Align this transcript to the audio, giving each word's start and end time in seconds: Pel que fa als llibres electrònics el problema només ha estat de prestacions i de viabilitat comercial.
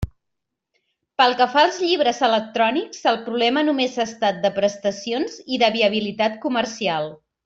Pel 1.21 1.35
que 1.41 1.45
fa 1.51 1.65
als 1.65 1.75
llibres 1.83 2.21
electrònics 2.29 3.03
el 3.13 3.19
problema 3.27 3.63
només 3.69 3.99
ha 3.99 4.07
estat 4.13 4.41
de 4.47 4.51
prestacions 4.59 5.37
i 5.59 5.65
de 5.65 5.71
viabilitat 5.77 6.41
comercial. 6.49 7.13